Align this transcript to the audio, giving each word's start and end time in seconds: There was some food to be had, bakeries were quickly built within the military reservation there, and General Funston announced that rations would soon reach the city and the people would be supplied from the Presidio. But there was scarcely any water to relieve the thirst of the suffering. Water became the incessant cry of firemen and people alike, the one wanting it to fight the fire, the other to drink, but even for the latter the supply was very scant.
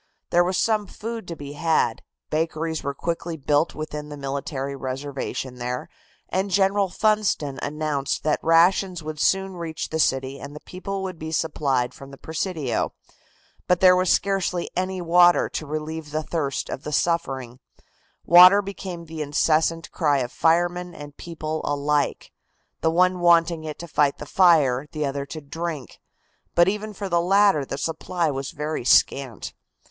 There 0.31 0.43
was 0.43 0.57
some 0.57 0.87
food 0.87 1.27
to 1.27 1.35
be 1.35 1.53
had, 1.53 2.01
bakeries 2.31 2.81
were 2.81 2.95
quickly 2.95 3.37
built 3.37 3.75
within 3.75 4.09
the 4.09 4.17
military 4.17 4.75
reservation 4.75 5.57
there, 5.59 5.89
and 6.27 6.49
General 6.49 6.89
Funston 6.89 7.59
announced 7.61 8.23
that 8.23 8.39
rations 8.41 9.03
would 9.03 9.19
soon 9.19 9.57
reach 9.57 9.89
the 9.89 9.99
city 9.99 10.39
and 10.39 10.55
the 10.55 10.59
people 10.61 11.03
would 11.03 11.19
be 11.19 11.31
supplied 11.31 11.93
from 11.93 12.09
the 12.09 12.17
Presidio. 12.17 12.93
But 13.67 13.79
there 13.79 13.95
was 13.95 14.09
scarcely 14.11 14.71
any 14.75 15.01
water 15.03 15.47
to 15.49 15.67
relieve 15.67 16.09
the 16.09 16.23
thirst 16.23 16.67
of 16.67 16.81
the 16.81 16.91
suffering. 16.91 17.59
Water 18.25 18.63
became 18.63 19.05
the 19.05 19.21
incessant 19.21 19.91
cry 19.91 20.17
of 20.17 20.31
firemen 20.31 20.95
and 20.95 21.15
people 21.15 21.61
alike, 21.63 22.31
the 22.79 22.89
one 22.89 23.19
wanting 23.19 23.65
it 23.65 23.77
to 23.77 23.87
fight 23.87 24.17
the 24.17 24.25
fire, 24.25 24.87
the 24.93 25.05
other 25.05 25.27
to 25.27 25.41
drink, 25.41 25.99
but 26.55 26.67
even 26.67 26.91
for 26.91 27.07
the 27.07 27.21
latter 27.21 27.63
the 27.63 27.77
supply 27.77 28.31
was 28.31 28.49
very 28.49 28.83
scant. 28.83 29.53